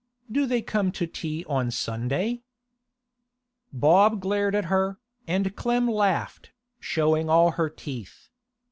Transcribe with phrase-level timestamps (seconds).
[0.31, 2.41] Do they come to tea on a Sunday?'
[3.71, 8.29] Bob glared at her, and Clem laughed, showing all her teeth.